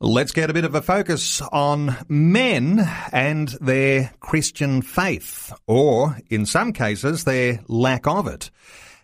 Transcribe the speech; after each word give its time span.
Let's 0.00 0.30
get 0.30 0.48
a 0.48 0.54
bit 0.54 0.64
of 0.64 0.76
a 0.76 0.80
focus 0.80 1.42
on 1.50 1.96
men 2.08 2.88
and 3.10 3.48
their 3.60 4.12
Christian 4.20 4.80
faith, 4.80 5.52
or 5.66 6.18
in 6.30 6.46
some 6.46 6.72
cases, 6.72 7.24
their 7.24 7.58
lack 7.66 8.06
of 8.06 8.28
it. 8.28 8.52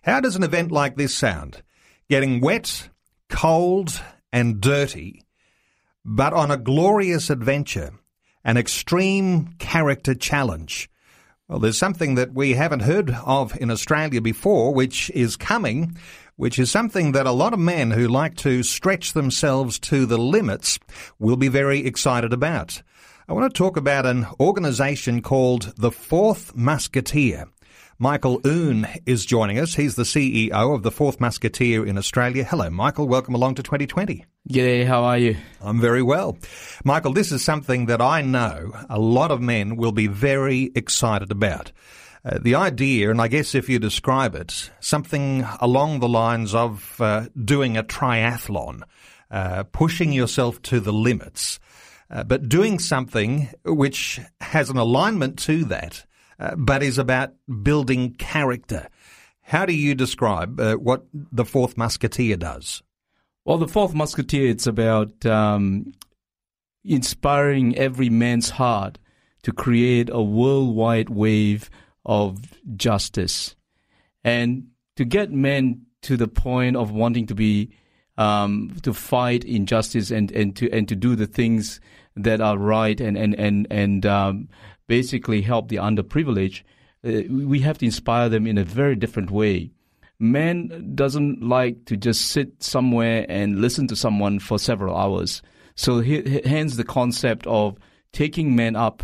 How 0.05 0.21
does 0.21 0.37
an 0.37 0.45
event 0.45 0.71
like 0.71 0.95
this 0.95 1.13
sound? 1.13 1.65
Getting 2.09 2.41
wet, 2.41 2.91
cold, 3.29 4.01
and 4.33 4.61
dirty, 4.61 5.25
but 6.05 6.33
on 6.33 6.53
a 6.53 6.57
glorious 6.57 7.29
adventure, 7.29 7.95
an 8.45 8.57
extreme 8.57 9.55
character 9.59 10.15
challenge. 10.15 10.89
Well, 11.49 11.59
there's 11.59 11.77
something 11.77 12.15
that 12.15 12.35
we 12.35 12.53
haven't 12.53 12.81
heard 12.81 13.11
of 13.27 13.61
in 13.61 13.73
Australia 13.73 14.21
before, 14.21 14.73
which 14.73 15.11
is 15.11 15.35
coming, 15.35 15.99
which 16.37 16.59
is 16.59 16.71
something 16.71 17.13
that 17.13 17.27
a 17.27 17.33
lot 17.33 17.53
of 17.53 17.59
men 17.59 17.91
who 17.91 18.09
like 18.09 18.37
to 18.37 18.63
stretch 18.63 19.13
themselves 19.13 19.79
to 19.79 20.07
the 20.07 20.19
limits 20.19 20.79
will 21.19 21.37
be 21.37 21.49
very 21.49 21.87
excited 21.87 22.33
about. 22.33 22.83
I 23.29 23.33
want 23.33 23.53
to 23.53 23.59
talk 23.59 23.77
about 23.77 24.07
an 24.07 24.27
organization 24.39 25.23
called 25.23 25.73
the 25.77 25.91
Fourth 25.91 26.55
Musketeer. 26.55 27.47
Michael 27.99 28.41
Oon 28.45 28.89
is 29.07 29.25
joining 29.25 29.59
us. 29.59 29.75
He's 29.75 29.95
the 29.95 30.03
CEO 30.03 30.75
of 30.75 30.83
the 30.83 30.91
Fourth 30.91 31.21
Musketeer 31.21 31.87
in 31.87 31.97
Australia. 31.97 32.43
Hello, 32.43 32.69
Michael. 32.69 33.07
Welcome 33.07 33.35
along 33.35 33.55
to 33.55 33.63
2020. 33.63 34.25
G'day, 34.51 34.85
how 34.85 35.05
are 35.05 35.17
you? 35.17 35.37
I'm 35.61 35.81
very 35.81 36.03
well. 36.03 36.37
Michael, 36.85 37.13
this 37.13 37.31
is 37.31 37.45
something 37.45 37.87
that 37.87 38.03
I 38.03 38.21
know 38.21 38.73
a 38.91 38.99
lot 38.99 39.31
of 39.31 39.41
men 39.41 39.77
will 39.77 39.93
be 39.93 40.09
very 40.09 40.73
excited 40.75 41.31
about. 41.31 41.71
Uh, 42.25 42.39
the 42.41 42.55
idea, 42.55 43.11
and 43.11 43.21
I 43.21 43.29
guess 43.29 43.55
if 43.55 43.69
you 43.69 43.79
describe 43.79 44.35
it, 44.35 44.71
something 44.81 45.47
along 45.61 46.01
the 46.01 46.09
lines 46.09 46.55
of 46.55 46.99
uh, 46.99 47.27
doing 47.45 47.77
a 47.77 47.83
triathlon, 47.83 48.83
uh, 49.31 49.65
pushing 49.65 50.11
yourself 50.11 50.63
to 50.63 50.81
the 50.81 50.93
limits, 50.93 51.61
uh, 52.11 52.25
but 52.25 52.49
doing 52.49 52.79
something 52.79 53.51
which 53.67 54.21
has 54.41 54.71
an 54.71 54.79
alignment 54.79 55.39
to 55.41 55.65
that, 55.67 56.07
uh, 56.39 56.55
but 56.57 56.83
is 56.83 56.97
about 56.97 57.35
building 57.63 58.15
character. 58.15 58.89
How 59.43 59.67
do 59.67 59.75
you 59.75 59.95
describe 59.95 60.59
what 60.81 61.05
the 61.13 61.45
Fourth 61.45 61.77
Musketeer 61.77 62.39
does? 62.39 62.83
Well, 63.45 63.59
the 63.59 63.69
Fourth 63.69 63.93
Musketeer, 63.93 64.49
it's 64.49 64.67
about 64.67 65.27
um, 65.27 65.93
inspiring 66.83 67.77
every 67.77 68.09
man's 68.09 68.49
heart 68.49 68.99
to 69.43 69.53
create 69.53 70.09
a 70.11 70.23
worldwide 70.23 71.11
wave 71.11 71.69
of 72.05 72.39
justice 72.77 73.57
and 74.25 74.67
to 74.97 75.05
get 75.05 75.31
men 75.31 75.83
to 76.03 76.17
the 76.17 76.29
point 76.29 76.77
of 76.77 76.91
wanting 76.91 77.27
to 77.27 77.35
be 77.35 77.71
um, 78.17 78.75
to 78.83 78.93
fight 78.95 79.45
injustice 79.45 80.11
and, 80.11 80.31
and 80.33 80.55
to 80.57 80.71
and 80.71 80.89
to 80.89 80.95
do 80.95 81.17
the 81.17 81.27
things 81.27 81.81
that 82.17 82.41
are 82.41 82.59
right 82.59 83.01
and 83.01 83.17
and 83.17 83.35
and 83.35 83.67
and 83.71 84.07
um, 84.07 84.49
basically 84.87 85.43
help 85.43 85.69
the 85.69 85.77
underprivileged. 85.77 86.63
Uh, 87.05 87.23
we 87.31 87.61
have 87.61 87.79
to 87.79 87.85
inspire 87.85 88.29
them 88.29 88.47
in 88.47 88.57
a 88.57 88.65
very 88.65 88.95
different 88.95 89.31
way. 89.31 89.71
Man 90.21 90.93
doesn't 90.95 91.43
like 91.43 91.87
to 91.87 91.97
just 91.97 92.31
sit 92.31 92.63
somewhere 92.63 93.27
and 93.29 93.61
listen 93.61 93.89
to 93.89 93.97
someone 93.97 94.39
for 94.39 94.59
several 94.59 94.97
hours. 94.97 95.43
So 95.75 96.03
hence 96.03 96.77
the 96.77 96.85
concept 96.85 97.47
of 97.49 97.77
taking 98.13 98.55
men 98.55 98.77
up 98.77 99.03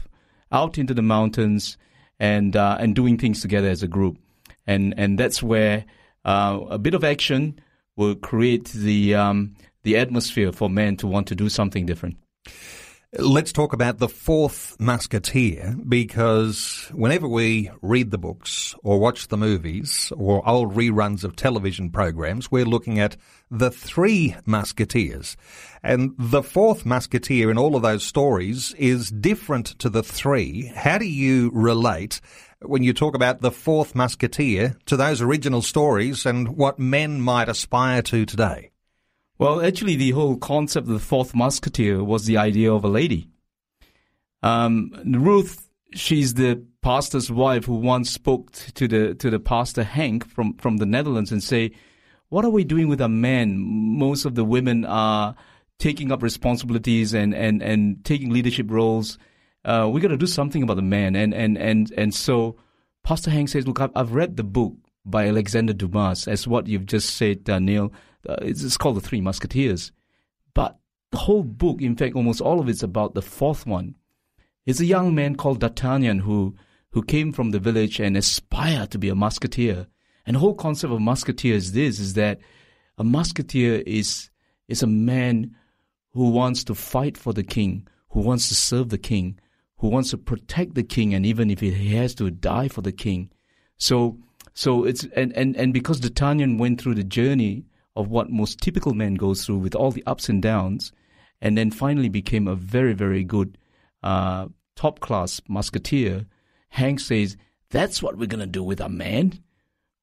out 0.53 0.79
into 0.79 0.95
the 0.95 1.03
mountains 1.03 1.77
and 2.21 2.55
uh, 2.55 2.77
and 2.79 2.95
doing 2.95 3.19
things 3.19 3.41
together 3.41 3.69
as 3.69 3.83
a 3.83 3.89
group, 3.89 4.19
and 4.67 4.95
and 4.97 5.19
that's 5.19 5.43
where 5.43 5.85
uh, 6.25 6.61
a 6.69 6.79
bit 6.79 6.95
of 6.95 7.03
action 7.03 7.59
will 7.97 8.15
create 8.15 8.69
the 8.69 9.15
um, 9.15 9.57
the 9.83 9.97
atmosphere 9.97 10.53
for 10.53 10.71
men 10.71 10.97
to 10.99 11.07
want 11.07 11.27
to 11.29 11.35
do 11.35 11.49
something 11.49 11.87
different. 11.87 12.17
Let's 13.19 13.53
talk 13.53 13.73
about 13.73 13.99
the 13.99 14.09
fourth 14.09 14.77
musketeer 14.79 15.75
because 15.89 16.89
whenever 16.95 17.27
we 17.27 17.69
read 17.83 18.13
the 18.13 18.19
books 18.19 18.77
or 18.85 19.01
watch 19.01 19.27
the 19.27 19.37
movies 19.37 20.13
or 20.17 20.49
old 20.49 20.77
reruns 20.77 21.25
of 21.25 21.35
television 21.35 21.91
programs, 21.91 22.53
we're 22.53 22.65
looking 22.65 23.01
at 23.01 23.17
the 23.51 23.73
three 23.73 24.37
musketeers. 24.47 25.37
And 25.83 26.15
the 26.19 26.45
fourth 26.45 26.87
musketeer 26.87 27.51
in 27.51 27.59
all 27.59 27.75
of 27.75 27.83
those 27.83 28.05
stories 28.05 28.75
is 28.75 29.11
different 29.11 29.67
to 29.81 29.91
the 29.91 30.05
three. 30.05 30.67
How 30.77 30.97
do 30.97 31.07
you 31.07 31.51
relate 31.53 32.21
when 32.63 32.85
you 32.85 32.93
talk 32.93 33.17
about 33.17 33.41
the 33.41 33.51
fourth 33.51 33.97
musketeer 33.97 34.77
to 34.87 34.97
those 34.97 35.21
original 35.21 35.63
stories 35.63 36.27
and 36.27 36.57
what 36.57 36.79
men 36.79 37.21
might 37.21 37.49
aspire 37.49 38.03
to 38.03 38.25
today? 38.25 38.70
Well, 39.41 39.63
actually, 39.63 39.97
the 39.97 40.11
whole 40.11 40.37
concept 40.37 40.87
of 40.87 40.93
the 40.93 40.99
fourth 40.99 41.35
musketeer 41.35 42.05
was 42.05 42.27
the 42.27 42.37
idea 42.37 42.71
of 42.71 42.85
a 42.85 42.89
lady. 42.89 43.31
Um, 44.43 44.93
Ruth, 45.07 45.67
she's 45.95 46.35
the 46.35 46.63
pastor's 46.83 47.31
wife 47.31 47.65
who 47.65 47.77
once 47.77 48.11
spoke 48.11 48.53
to 48.53 48.87
the 48.87 49.15
to 49.15 49.31
the 49.31 49.41
pastor 49.41 49.83
Hank 49.83 50.29
from 50.29 50.59
from 50.59 50.77
the 50.77 50.85
Netherlands 50.85 51.33
and 51.33 51.43
say, 51.43 51.71
"What 52.29 52.45
are 52.45 52.51
we 52.51 52.65
doing 52.65 52.89
with 52.89 53.01
our 53.01 53.09
men? 53.09 53.57
Most 53.57 54.27
of 54.27 54.35
the 54.35 54.45
women 54.45 54.85
are 54.85 55.35
taking 55.79 56.13
up 56.13 56.23
responsibilities 56.23 57.15
and 57.15 57.35
and 57.35 57.63
and 57.63 58.05
taking 58.05 58.29
leadership 58.29 58.71
roles. 58.71 59.17
Uh, 59.65 59.89
we 59.91 60.03
got 60.03 60.09
to 60.09 60.19
do 60.19 60.27
something 60.27 60.63
about 60.63 60.77
the 60.77 60.83
men." 60.83 61.17
And 61.17 61.33
and 61.33 61.57
and 61.57 61.91
and 61.97 62.15
so, 62.15 62.57
Pastor 63.05 63.31
Hank 63.31 63.49
says, 63.49 63.67
"Look, 63.67 63.81
I've, 63.81 63.93
I've 63.97 64.13
read 64.13 64.37
the 64.37 64.45
book 64.45 64.75
by 65.05 65.29
Alexander 65.29 65.73
Dumas, 65.73 66.29
as 66.29 66.47
what 66.47 66.67
you've 66.67 66.87
just 66.87 67.17
said, 67.17 67.49
uh, 67.49 67.59
Neil." 67.59 67.93
Uh, 68.29 68.37
it's, 68.43 68.63
it's 68.63 68.77
called 68.77 68.97
The 68.97 69.01
Three 69.01 69.21
Musketeers. 69.21 69.93
But 70.55 70.79
the 71.11 71.19
whole 71.19 71.43
book, 71.43 71.81
in 71.81 71.97
fact, 71.97 72.15
almost 72.15 72.41
all 72.41 72.61
of 72.61 72.69
it's 72.69 72.83
about 72.83 73.15
the 73.15 73.23
fourth 73.23 73.67
one. 73.67 73.95
It's 74.67 74.81
a 74.81 74.87
young 74.87 75.15
man 75.15 75.37
called 75.37 75.61
D'Artagnan 75.61 76.21
who, 76.21 76.55
who 76.91 77.03
came 77.03 77.33
from 77.33 77.51
the 77.51 77.59
village 77.59 77.99
and 77.99 78.17
aspired 78.17 78.91
to 78.91 78.99
be 78.99 79.09
a 79.09 79.15
musketeer. 79.15 79.87
And 80.27 80.37
the 80.37 80.41
whole 80.41 80.55
concept 80.55 80.93
of 80.93 81.01
musketeer 81.01 81.55
is 81.55 81.73
this, 81.73 81.99
is 81.99 82.15
that 82.15 82.41
a 82.99 83.05
musketeer 83.05 83.83
is, 83.87 84.31
is 84.69 84.83
a 84.83 84.87
man 84.87 85.57
who 86.13 86.31
wants 86.31 86.63
to 86.65 86.75
fight 86.75 87.17
for 87.17 87.33
the 87.33 87.43
king, 87.43 87.89
who 88.11 88.21
wants 88.21 88.49
to 88.49 88.55
serve 88.55 88.91
the 88.91 88.99
king, 88.99 89.41
who 89.79 89.89
wants 89.89 90.11
to 90.11 90.19
protect 90.19 90.75
the 90.75 90.83
king, 90.83 91.15
and 91.15 91.25
even 91.25 91.51
if 91.51 91.61
he 91.61 91.95
has 91.95 92.15
to 92.17 92.31
die 92.31 92.69
for 92.69 92.83
the 92.83 92.93
king. 92.93 93.31
So, 93.79 94.19
so 94.61 94.85
it's, 94.85 95.07
and, 95.17 95.35
and, 95.39 95.57
and 95.57 95.73
because 95.73 96.01
D'Artagnan 96.01 96.59
went 96.59 96.83
through 96.83 96.97
the 96.97 97.03
journey 97.03 97.65
of 97.97 98.11
what 98.11 98.29
most 98.29 98.61
typical 98.61 98.93
men 98.93 99.15
go 99.15 99.33
through 99.33 99.57
with 99.57 99.75
all 99.75 99.91
the 99.91 100.05
ups 100.05 100.29
and 100.29 100.43
downs, 100.43 100.93
and 101.41 101.57
then 101.57 101.71
finally 101.71 102.11
became 102.11 102.47
a 102.47 102.55
very, 102.55 102.93
very 102.93 103.25
good 103.25 103.57
uh, 104.03 104.49
top 104.77 105.01
class 105.01 105.41
musketeer. 105.49 106.27
Hank 106.69 107.01
says, 107.01 107.39
That's 107.71 108.03
what 108.03 108.19
we're 108.19 108.27
to 108.27 108.47
do 108.47 108.63
with 108.63 108.83
our 108.83 108.91
men. 108.91 109.43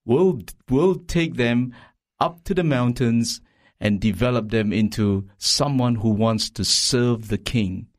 We'll, 0.06 0.42
we'll 0.72 0.96
take 0.96 1.36
them 1.36 1.76
up 2.20 2.44
to 2.46 2.56
the 2.56 2.64
mountains 2.64 3.42
and 3.80 4.02
develop 4.02 4.50
them 4.50 4.74
into 4.74 5.30
someone 5.38 5.94
who 5.94 6.10
wants 6.10 6.50
to 6.50 6.66
serve 6.66 7.28
the 7.28 7.38
king, 7.38 7.90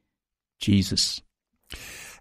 Jesus. 0.58 1.22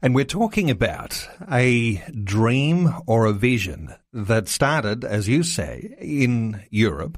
And 0.01 0.13
we're 0.13 0.25
talking 0.25 0.69
about 0.69 1.27
a 1.51 1.95
dream 2.23 2.94
or 3.07 3.25
a 3.25 3.33
vision 3.33 3.95
that 4.13 4.47
started, 4.47 5.03
as 5.03 5.27
you 5.27 5.44
say, 5.44 5.95
in 5.99 6.63
Europe 6.69 7.17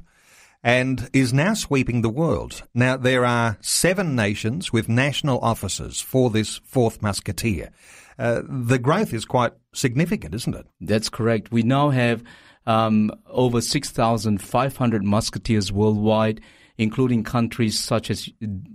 and 0.62 1.08
is 1.12 1.32
now 1.32 1.54
sweeping 1.54 2.02
the 2.02 2.08
world. 2.08 2.62
Now, 2.74 2.96
there 2.96 3.24
are 3.24 3.58
seven 3.60 4.14
nations 4.14 4.72
with 4.72 4.88
national 4.88 5.38
offices 5.40 6.00
for 6.00 6.30
this 6.30 6.58
fourth 6.64 7.02
musketeer. 7.02 7.70
Uh, 8.18 8.42
the 8.46 8.78
growth 8.78 9.14
is 9.14 9.24
quite 9.24 9.52
significant, 9.72 10.34
isn't 10.34 10.54
it? 10.54 10.66
That's 10.80 11.08
correct. 11.08 11.50
We 11.50 11.62
now 11.62 11.90
have 11.90 12.22
um, 12.66 13.10
over 13.26 13.60
6,500 13.60 15.04
musketeers 15.04 15.72
worldwide, 15.72 16.40
including 16.76 17.24
countries 17.24 17.78
such 17.78 18.10
as 18.10 18.28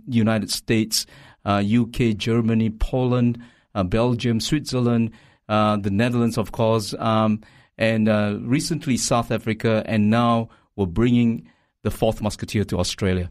United 0.08 0.50
States, 0.50 1.06
uh, 1.46 1.64
UK, 1.66 2.18
Germany, 2.18 2.72
Poland, 2.72 3.40
Belgium, 3.84 4.40
Switzerland, 4.40 5.12
uh, 5.50 5.78
the 5.78 5.92
Netherlands, 5.92 6.38
of 6.38 6.52
course, 6.52 6.94
um, 7.00 7.42
and 7.78 8.08
uh, 8.08 8.38
recently 8.42 8.98
South 8.98 9.32
Africa, 9.32 9.84
and 9.86 10.10
now 10.10 10.50
we're 10.76 10.86
bringing 10.86 11.50
the 11.84 11.92
fourth 11.92 12.22
musketeer 12.22 12.64
to 12.66 12.80
Australia. 12.80 13.30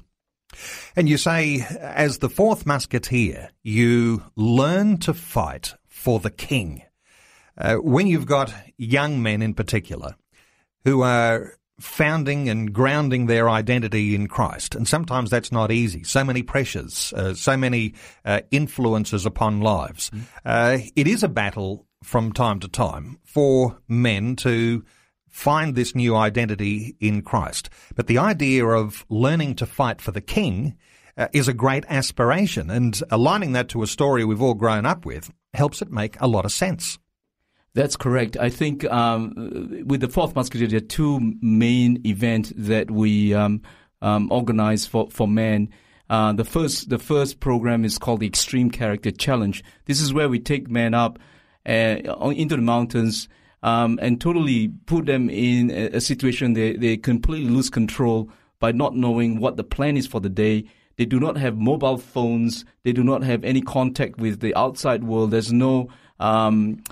And 0.95 1.09
you 1.09 1.17
say, 1.17 1.67
as 1.81 2.19
the 2.19 2.29
fourth 2.29 2.67
musketeer, 2.67 3.51
you 3.63 4.23
learn 4.37 4.99
to 4.99 5.15
fight 5.15 5.75
for 5.89 6.21
the 6.21 6.31
king. 6.31 6.83
Uh, 7.57 7.77
when 7.77 8.07
you've 8.07 8.27
got 8.27 8.55
young 8.77 9.23
men 9.23 9.43
in 9.43 9.55
particular 9.55 10.15
who 10.85 11.03
are 11.03 11.55
founding 11.81 12.49
and 12.49 12.73
grounding 12.73 13.27
their 13.27 13.51
identity 13.51 14.15
in 14.15 14.29
Christ, 14.29 14.75
and 14.75 14.87
sometimes 14.87 15.31
that's 15.31 15.51
not 15.51 15.73
easy. 15.73 16.05
So 16.05 16.25
many 16.25 16.43
pressures, 16.43 17.13
uh, 17.17 17.35
so 17.35 17.57
many 17.57 17.95
uh, 18.25 18.43
influences 18.51 19.27
upon 19.27 19.61
lives. 19.61 20.11
Mm. 20.45 20.93
it 20.95 21.07
is 21.07 21.23
a 21.23 21.29
battle 21.29 21.87
from 22.03 22.33
time 22.33 22.61
to 22.61 22.69
time 22.69 23.19
for 23.25 23.79
men 23.89 24.37
to 24.37 24.85
find 25.29 25.75
this 25.75 25.97
new 25.97 26.15
identity 26.15 26.97
in 27.01 27.23
Christ. 27.23 27.69
But 27.97 28.07
the 28.07 28.19
idea 28.19 28.65
of 28.67 29.05
learning 29.09 29.57
to 29.57 29.67
fight 29.67 30.01
for 30.01 30.13
the 30.13 30.21
king 30.21 30.77
uh, 31.17 31.29
is 31.33 31.49
a 31.49 31.53
great 31.53 31.85
aspiration, 31.89 32.71
and 32.71 33.01
aligning 33.11 33.53
that 33.53 33.69
to 33.71 33.83
a 33.83 33.89
story 33.89 34.25
we've 34.25 34.43
all 34.43 34.55
grown 34.55 34.87
up 34.87 35.05
with 35.05 35.33
helps 35.53 35.83
it 35.83 35.91
make 35.91 36.21
a 36.21 36.29
lot 36.29 36.45
of 36.45 36.53
sense. 36.53 36.99
That's 37.75 37.97
correct. 37.97 38.37
I 38.37 38.51
think 38.51 38.85
um, 38.85 39.83
with 39.85 40.01
the 40.01 40.09
Fourth 40.09 40.37
Musketeer, 40.37 40.69
there 40.69 40.77
are 40.77 40.81
two 40.81 41.35
main 41.43 42.01
events 42.07 42.53
that 42.57 42.89
we 42.89 43.35
um, 43.35 43.63
um, 44.01 44.31
organize 44.31 44.87
for, 44.87 45.11
for 45.11 45.27
men. 45.27 45.71
Uh, 46.09 46.33
the 46.33 46.45
first 46.45 46.91
the 46.91 46.99
first 46.99 47.41
program 47.41 47.85
is 47.85 47.99
called 47.99 48.21
the 48.21 48.27
Extreme 48.27 48.71
Character 48.71 49.11
Challenge. 49.11 49.65
This 49.87 50.01
is 50.01 50.13
where 50.13 50.29
we 50.29 50.39
take 50.39 50.71
men 50.71 50.95
up 50.95 51.19
uh, 51.67 51.97
into 52.31 52.57
the 52.57 52.63
mountains 52.63 53.29
um, 53.65 53.99
and 54.01 54.21
totally 54.21 54.69
put 54.87 55.07
them 55.07 55.29
in 55.29 55.71
a, 55.71 55.97
a 55.97 56.01
situation 56.01 56.53
they, 56.53 56.77
they 56.77 56.97
completely 56.97 57.49
lose 57.49 57.71
control 57.71 58.31
by 58.61 58.71
not 58.71 58.95
knowing 58.95 59.41
what 59.41 59.57
the 59.57 59.65
plan 59.65 59.97
is 59.97 60.07
for 60.07 60.21
the 60.21 60.29
day. 60.29 60.65
They 60.97 61.07
do 61.07 61.19
not 61.19 61.37
have 61.39 61.57
mobile 61.57 61.99
phones. 61.99 62.65
They 62.85 62.93
do 62.93 63.03
not 63.03 63.25
have 63.25 63.43
any 63.43 63.63
contact 63.63 64.19
with 64.19 64.41
the 64.41 64.55
outside 64.55 65.03
world. 65.03 65.33
There's 65.33 65.53
no 65.53 65.89
um, 66.21 66.83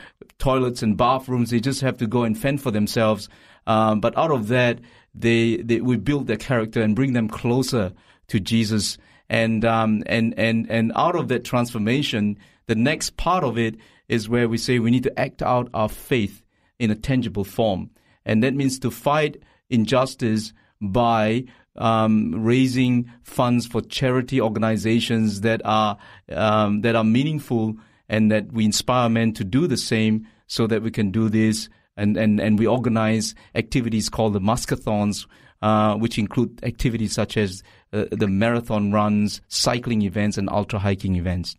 toilets 0.42 0.82
and 0.82 0.96
bathrooms. 0.96 1.50
They 1.50 1.60
just 1.60 1.82
have 1.82 1.98
to 1.98 2.06
go 2.08 2.24
and 2.24 2.36
fend 2.36 2.60
for 2.60 2.72
themselves. 2.72 3.28
Um, 3.68 4.00
but 4.00 4.18
out 4.18 4.32
of 4.32 4.48
that, 4.48 4.80
they, 5.14 5.58
they 5.58 5.80
we 5.80 5.96
build 5.96 6.26
their 6.26 6.36
character 6.36 6.82
and 6.82 6.96
bring 6.96 7.12
them 7.12 7.28
closer 7.28 7.92
to 8.26 8.40
Jesus. 8.40 8.98
And 9.28 9.64
um, 9.64 10.02
and 10.06 10.34
and 10.36 10.68
and 10.68 10.92
out 10.96 11.14
of 11.14 11.28
that 11.28 11.44
transformation, 11.44 12.38
the 12.66 12.74
next 12.74 13.16
part 13.16 13.44
of 13.44 13.56
it 13.56 13.76
is 14.08 14.28
where 14.28 14.48
we 14.48 14.58
say 14.58 14.80
we 14.80 14.90
need 14.90 15.04
to 15.04 15.18
act 15.18 15.42
out 15.42 15.70
our 15.72 15.88
faith 15.88 16.42
in 16.80 16.90
a 16.90 16.96
tangible 16.96 17.44
form. 17.44 17.90
And 18.26 18.42
that 18.42 18.54
means 18.54 18.80
to 18.80 18.90
fight 18.90 19.36
injustice 19.70 20.52
by 20.80 21.44
um, 21.76 22.44
raising 22.44 23.10
funds 23.22 23.66
for 23.66 23.80
charity 23.80 24.40
organizations 24.40 25.42
that 25.42 25.62
are 25.64 25.98
um, 26.30 26.80
that 26.80 26.96
are 26.96 27.04
meaningful 27.04 27.76
and 28.12 28.30
that 28.30 28.52
we 28.52 28.64
inspire 28.64 29.08
men 29.08 29.32
to 29.32 29.42
do 29.42 29.66
the 29.66 29.76
same 29.76 30.28
so 30.46 30.66
that 30.68 30.82
we 30.82 30.90
can 30.90 31.10
do 31.10 31.30
this 31.30 31.68
and, 31.96 32.16
and, 32.16 32.40
and 32.40 32.58
we 32.58 32.66
organize 32.66 33.34
activities 33.54 34.10
called 34.10 34.34
the 34.34 34.40
Muskathlons, 34.40 35.26
uh, 35.62 35.94
which 35.94 36.18
include 36.18 36.62
activities 36.62 37.14
such 37.14 37.36
as 37.36 37.62
uh, 37.92 38.04
the 38.10 38.26
marathon 38.26 38.92
runs, 38.92 39.40
cycling 39.48 40.02
events, 40.02 40.36
and 40.36 40.48
ultra 40.50 40.78
hiking 40.78 41.16
events. 41.16 41.56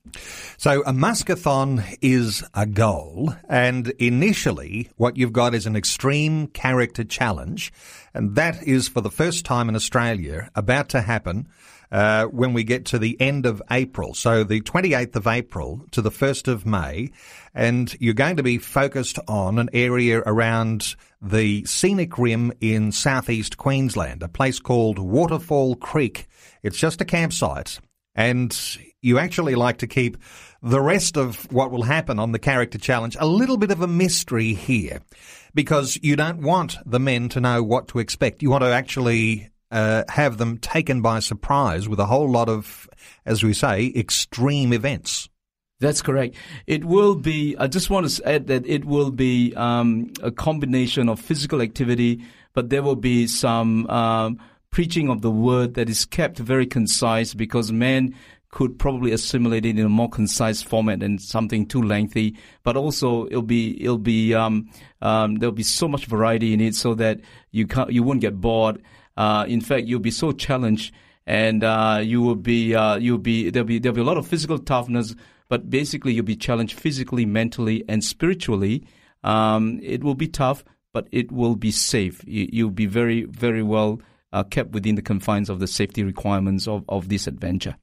So 0.58 0.82
a 0.82 0.92
Muskathlon 0.92 1.98
is 2.02 2.44
a 2.54 2.66
goal, 2.66 3.34
and 3.50 3.90
initially 4.00 4.90
what 4.98 5.18
you've 5.18 5.34
got 5.34 5.56
is 5.56 5.66
an 5.66 5.76
extreme 5.76 6.48
character 6.48 7.04
challenge, 7.04 7.72
and 8.14 8.36
that 8.36 8.64
is 8.64 8.88
for 8.88 9.02
the 9.02 9.12
first 9.12 9.46
time 9.46 9.70
in 9.70 9.76
Australia 9.76 10.50
about 10.56 10.90
to 10.90 11.02
happen. 11.02 11.48
Uh, 11.92 12.26
when 12.26 12.54
we 12.54 12.64
get 12.64 12.86
to 12.86 12.98
the 12.98 13.16
end 13.22 13.46
of 13.46 13.62
April. 13.70 14.16
So 14.16 14.44
the 14.44 14.62
28th 14.62 15.16
of 15.16 15.28
April 15.28 15.86
to 15.92 16.02
the 16.02 16.10
1st 16.10 16.48
of 16.48 16.66
May. 16.66 17.12
And 17.54 17.96
you're 18.00 18.16
going 18.16 18.38
to 18.38 18.42
be 18.42 18.58
focused 18.58 19.20
on 19.28 19.60
an 19.60 19.70
area 19.74 20.24
around 20.26 20.96
the 21.24 21.64
scenic 21.66 22.18
rim 22.18 22.52
in 22.60 22.92
southeast 22.92 23.58
Queensland, 23.58 24.24
a 24.24 24.28
place 24.28 24.60
called 24.60 25.00
Waterfall 25.00 25.76
Creek. 25.76 26.28
It's 26.64 26.78
just 26.78 27.00
a 27.00 27.06
campsite, 27.06 27.80
and 28.14 28.58
you 29.02 29.20
actually 29.20 29.56
like 29.56 29.78
to 29.78 29.88
keep 29.88 30.18
the 30.64 30.82
rest 30.82 31.18
of 31.18 31.52
what 31.52 31.72
will 31.72 31.84
happen 31.84 32.20
on 32.20 32.32
the 32.32 32.40
character 32.40 32.78
challenge 32.78 33.18
a 33.20 33.28
little 33.28 33.58
bit 33.58 33.70
of 33.70 33.82
a 33.82 33.88
mystery 33.88 34.54
here 34.54 35.02
because 35.54 36.00
you 36.02 36.16
don't 36.16 36.42
want 36.42 36.78
the 36.86 37.00
men 37.00 37.28
to 37.30 37.42
know 37.42 37.62
what 37.62 37.90
to 37.90 38.00
expect. 38.00 38.42
You 38.42 38.50
want 38.50 38.64
to 38.64 38.72
actually 38.72 39.50
uh, 39.72 40.06
have 40.08 40.38
them 40.38 40.58
taken 40.58 41.02
by 41.02 41.20
surprise 41.20 41.90
with 41.90 42.00
a 42.00 42.06
whole 42.06 42.30
lot 42.30 42.48
of, 42.48 42.90
as 43.26 43.44
we 43.44 43.54
say, 43.54 43.92
extreme 43.94 44.72
events. 44.72 45.28
That's 45.82 46.02
correct. 46.02 46.36
It 46.66 46.86
will 46.86 47.16
be, 47.16 47.58
I 47.60 47.68
just 47.68 47.90
want 47.90 48.10
to 48.10 48.28
add 48.30 48.48
that 48.48 48.66
it 48.66 48.86
will 48.86 49.12
be 49.12 49.54
um, 49.56 50.14
a 50.22 50.32
combination 50.32 51.10
of 51.10 51.20
physical 51.20 51.62
activity, 51.62 52.24
but 52.54 52.70
there 52.70 52.84
will 52.84 52.96
be 52.96 53.28
some 53.28 53.86
um, 53.90 54.40
preaching 54.70 55.10
of 55.10 55.22
the 55.22 55.32
word 55.32 55.74
that 55.74 55.90
is 55.90 56.06
kept 56.06 56.38
very 56.38 56.66
concise 56.66 57.34
because 57.34 57.70
men 57.72 58.16
could 58.54 58.78
probably 58.78 59.12
assimilate 59.12 59.66
it 59.66 59.80
in 59.80 59.86
a 59.86 59.90
more 59.90 60.08
concise 60.08 60.62
format 60.62 61.00
than 61.00 61.18
something 61.18 61.66
too 61.66 61.82
lengthy. 61.82 62.38
But 62.62 62.78
also, 62.78 63.26
it'll 63.26 63.42
be 63.42 63.84
it'll 63.84 63.98
be 63.98 64.36
um, 64.36 64.70
um, 65.02 65.38
there'll 65.38 65.52
be 65.52 65.64
so 65.64 65.88
much 65.88 66.06
variety 66.06 66.54
in 66.54 66.62
it 66.62 66.76
so 66.76 66.94
that 66.94 67.20
you 67.50 67.66
can't, 67.66 67.92
you 67.92 68.04
won't 68.04 68.22
get 68.22 68.40
bored. 68.40 68.84
Uh, 69.18 69.46
in 69.48 69.60
fact, 69.60 69.88
you'll 69.88 70.00
be 70.00 70.12
so 70.12 70.32
challenged, 70.32 70.94
and 71.26 71.64
uh, 71.64 72.00
you 72.04 72.22
will 72.22 72.36
be 72.36 72.76
uh, 72.76 72.96
you'll 72.98 73.18
be 73.18 73.50
there'll 73.50 73.66
be 73.66 73.80
there'll 73.80 73.96
be 73.96 74.02
a 74.02 74.06
lot 74.06 74.18
of 74.18 74.28
physical 74.28 74.60
toughness, 74.60 75.16
but 75.50 75.72
basically 75.72 76.14
you'll 76.14 76.24
be 76.24 76.36
challenged 76.36 76.80
physically, 76.80 77.26
mentally, 77.26 77.84
and 77.90 78.04
spiritually. 78.04 78.86
Um, 79.24 79.80
it 79.82 80.04
will 80.04 80.14
be 80.14 80.28
tough, 80.28 80.64
but 80.94 81.08
it 81.12 81.32
will 81.32 81.56
be 81.56 81.72
safe. 81.72 82.22
You, 82.28 82.48
you'll 82.54 82.70
be 82.70 82.86
very, 82.86 83.24
very 83.24 83.64
well 83.64 84.00
uh, 84.32 84.44
kept 84.44 84.74
within 84.74 84.94
the 84.94 85.02
confines 85.02 85.50
of 85.50 85.60
the 85.60 85.66
safety 85.66 86.04
requirements 86.04 86.68
of, 86.68 86.84
of 86.88 87.10
this 87.10 87.26
adventure. 87.26 87.78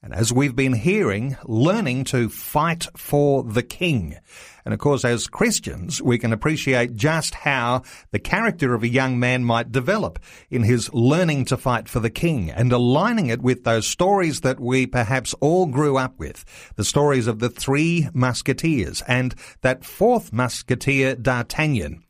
And 0.03 0.13
as 0.13 0.33
we've 0.33 0.55
been 0.55 0.73
hearing, 0.73 1.37
learning 1.45 2.03
to 2.05 2.27
fight 2.27 2.87
for 2.97 3.41
the 3.41 3.63
king. 3.63 4.17
And 4.65 4.73
of 4.73 4.79
course, 4.81 5.05
as 5.05 5.27
Christians, 5.27 6.01
we 6.01 6.17
can 6.17 6.33
appreciate 6.33 6.93
just 6.93 7.33
how 7.33 7.83
the 8.11 8.19
character 8.19 8.73
of 8.73 8.83
a 8.83 8.89
young 8.89 9.17
man 9.17 9.45
might 9.45 9.71
develop 9.71 10.19
in 10.49 10.63
his 10.63 10.93
learning 10.93 11.45
to 11.45 11.57
fight 11.57 11.87
for 11.87 12.01
the 12.01 12.09
king 12.09 12.51
and 12.51 12.73
aligning 12.73 13.27
it 13.27 13.41
with 13.41 13.63
those 13.63 13.87
stories 13.87 14.41
that 14.41 14.59
we 14.59 14.85
perhaps 14.85 15.33
all 15.35 15.67
grew 15.67 15.97
up 15.97 16.19
with. 16.19 16.43
The 16.75 16.83
stories 16.83 17.27
of 17.27 17.39
the 17.39 17.49
three 17.49 18.09
musketeers 18.13 19.01
and 19.07 19.33
that 19.61 19.85
fourth 19.85 20.33
musketeer, 20.33 21.15
D'Artagnan. 21.15 22.03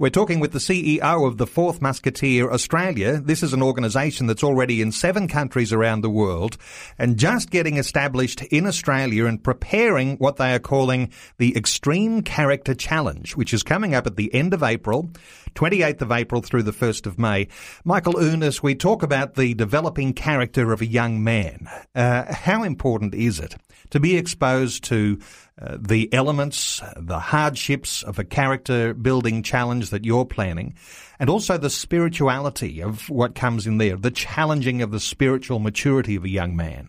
We're 0.00 0.08
talking 0.08 0.40
with 0.40 0.52
the 0.52 0.60
CEO 0.60 1.28
of 1.28 1.36
the 1.36 1.46
Fourth 1.46 1.82
Musketeer 1.82 2.50
Australia. 2.50 3.20
This 3.20 3.42
is 3.42 3.52
an 3.52 3.62
organisation 3.62 4.26
that's 4.26 4.42
already 4.42 4.80
in 4.80 4.92
seven 4.92 5.28
countries 5.28 5.74
around 5.74 6.00
the 6.00 6.08
world 6.08 6.56
and 6.96 7.18
just 7.18 7.50
getting 7.50 7.76
established 7.76 8.40
in 8.44 8.66
Australia 8.66 9.26
and 9.26 9.44
preparing 9.44 10.16
what 10.16 10.36
they 10.36 10.54
are 10.54 10.58
calling 10.58 11.12
the 11.36 11.54
Extreme 11.54 12.22
Character 12.22 12.74
Challenge, 12.74 13.36
which 13.36 13.52
is 13.52 13.62
coming 13.62 13.94
up 13.94 14.06
at 14.06 14.16
the 14.16 14.32
end 14.32 14.54
of 14.54 14.62
April, 14.62 15.10
28th 15.54 16.00
of 16.00 16.12
April 16.12 16.40
through 16.40 16.62
the 16.62 16.72
1st 16.72 17.04
of 17.04 17.18
May. 17.18 17.48
Michael 17.84 18.22
Unis, 18.22 18.62
we 18.62 18.74
talk 18.74 19.02
about 19.02 19.34
the 19.34 19.52
developing 19.52 20.14
character 20.14 20.72
of 20.72 20.80
a 20.80 20.86
young 20.86 21.22
man. 21.22 21.68
Uh, 21.94 22.32
how 22.32 22.62
important 22.62 23.14
is 23.14 23.38
it 23.38 23.54
to 23.90 24.00
be 24.00 24.16
exposed 24.16 24.82
to 24.84 25.18
uh, 25.60 25.76
the 25.78 26.12
elements, 26.12 26.80
the 26.96 27.18
hardships 27.18 28.02
of 28.02 28.18
a 28.18 28.24
character 28.24 28.94
building 28.94 29.42
challenge 29.42 29.90
that 29.90 30.04
you're 30.04 30.24
planning, 30.24 30.74
and 31.18 31.28
also 31.28 31.58
the 31.58 31.68
spirituality 31.68 32.82
of 32.82 33.10
what 33.10 33.34
comes 33.34 33.66
in 33.66 33.78
there, 33.78 33.96
the 33.96 34.10
challenging 34.10 34.80
of 34.80 34.90
the 34.90 35.00
spiritual 35.00 35.58
maturity 35.58 36.16
of 36.16 36.24
a 36.24 36.30
young 36.30 36.56
man. 36.56 36.88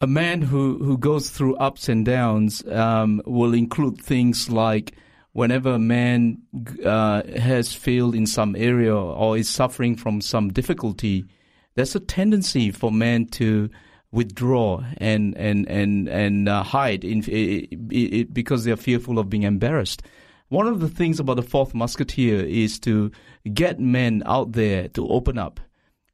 A 0.00 0.06
man 0.06 0.42
who, 0.42 0.78
who 0.78 0.96
goes 0.96 1.30
through 1.30 1.56
ups 1.56 1.88
and 1.88 2.04
downs 2.04 2.66
um, 2.68 3.22
will 3.26 3.54
include 3.54 4.00
things 4.00 4.50
like 4.50 4.94
whenever 5.32 5.72
a 5.72 5.78
man 5.78 6.38
uh, 6.84 7.22
has 7.38 7.72
failed 7.72 8.14
in 8.14 8.26
some 8.26 8.56
area 8.56 8.94
or 8.94 9.36
is 9.36 9.48
suffering 9.48 9.96
from 9.96 10.20
some 10.20 10.52
difficulty, 10.52 11.24
there's 11.74 11.94
a 11.94 12.00
tendency 12.00 12.70
for 12.70 12.90
men 12.90 13.26
to 13.26 13.70
withdraw 14.12 14.84
and 14.98 15.36
and 15.36 15.68
and 15.68 16.08
and 16.08 16.48
uh, 16.48 16.62
hide 16.62 17.04
in, 17.04 17.22
it, 17.28 17.68
it, 17.92 18.34
because 18.34 18.64
they 18.64 18.72
are 18.72 18.76
fearful 18.76 19.18
of 19.18 19.30
being 19.30 19.44
embarrassed. 19.44 20.02
One 20.48 20.66
of 20.66 20.80
the 20.80 20.88
things 20.88 21.20
about 21.20 21.36
the 21.36 21.42
fourth 21.42 21.74
musketeer 21.74 22.44
is 22.44 22.80
to 22.80 23.12
get 23.54 23.78
men 23.78 24.22
out 24.26 24.52
there 24.52 24.88
to 24.88 25.08
open 25.08 25.38
up, 25.38 25.60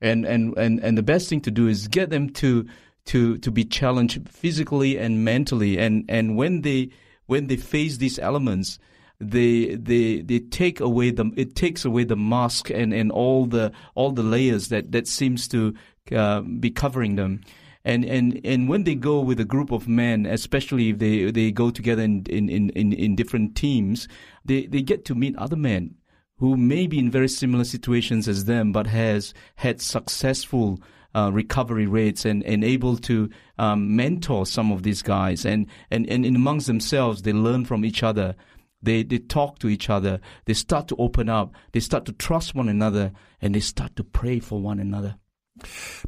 and 0.00 0.26
and 0.26 0.56
and 0.58 0.78
and 0.80 0.98
the 0.98 1.02
best 1.02 1.28
thing 1.28 1.40
to 1.42 1.50
do 1.50 1.68
is 1.68 1.88
get 1.88 2.10
them 2.10 2.28
to 2.34 2.66
to 3.06 3.38
to 3.38 3.50
be 3.50 3.64
challenged 3.64 4.28
physically 4.28 4.98
and 4.98 5.24
mentally, 5.24 5.78
and 5.78 6.04
and 6.08 6.36
when 6.36 6.62
they 6.62 6.90
when 7.26 7.46
they 7.46 7.56
face 7.56 7.96
these 7.96 8.18
elements. 8.18 8.78
They, 9.18 9.76
they 9.76 10.20
they 10.20 10.40
take 10.40 10.78
away 10.78 11.10
the 11.10 11.30
it 11.38 11.54
takes 11.54 11.86
away 11.86 12.04
the 12.04 12.16
mask 12.16 12.68
and, 12.68 12.92
and 12.92 13.10
all 13.10 13.46
the 13.46 13.72
all 13.94 14.12
the 14.12 14.22
layers 14.22 14.68
that, 14.68 14.92
that 14.92 15.08
seems 15.08 15.48
to 15.48 15.72
uh, 16.12 16.42
be 16.42 16.68
covering 16.68 17.16
them 17.16 17.40
and 17.86 18.04
and 18.04 18.40
and 18.44 18.68
when 18.68 18.84
they 18.84 18.94
go 18.94 19.20
with 19.20 19.40
a 19.40 19.44
group 19.44 19.70
of 19.70 19.88
men, 19.88 20.26
especially 20.26 20.90
if 20.90 20.98
they 20.98 21.30
they 21.30 21.50
go 21.52 21.70
together 21.70 22.02
in 22.02 22.24
in 22.26 22.48
in, 22.50 22.92
in 22.92 23.16
different 23.16 23.56
teams, 23.56 24.08
they 24.44 24.66
they 24.66 24.82
get 24.82 25.04
to 25.06 25.14
meet 25.14 25.36
other 25.36 25.56
men 25.56 25.94
who 26.38 26.56
may 26.56 26.86
be 26.86 26.98
in 26.98 27.10
very 27.10 27.28
similar 27.28 27.64
situations 27.64 28.28
as 28.28 28.44
them, 28.44 28.72
but 28.72 28.86
has 28.86 29.32
had 29.54 29.80
successful 29.80 30.78
uh, 31.14 31.30
recovery 31.32 31.86
rates 31.86 32.26
and, 32.26 32.42
and 32.44 32.62
able 32.62 32.96
to 32.98 33.30
um, 33.58 33.96
mentor 33.96 34.44
some 34.44 34.70
of 34.70 34.82
these 34.82 35.00
guys. 35.00 35.46
And, 35.46 35.66
and, 35.90 36.06
and 36.10 36.26
amongst 36.26 36.66
themselves, 36.66 37.22
they 37.22 37.32
learn 37.32 37.64
from 37.64 37.86
each 37.86 38.02
other. 38.02 38.36
They, 38.82 39.02
they 39.02 39.18
talk 39.18 39.58
to 39.60 39.68
each 39.68 39.88
other. 39.88 40.20
They 40.44 40.52
start 40.52 40.88
to 40.88 40.96
open 40.96 41.30
up. 41.30 41.54
They 41.72 41.80
start 41.80 42.04
to 42.04 42.12
trust 42.12 42.54
one 42.54 42.68
another 42.68 43.12
and 43.40 43.54
they 43.54 43.60
start 43.60 43.96
to 43.96 44.04
pray 44.04 44.38
for 44.38 44.60
one 44.60 44.78
another. 44.78 45.16